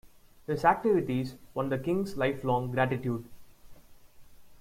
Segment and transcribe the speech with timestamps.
[0.47, 3.23] His activities won the king's lifelong gratitude.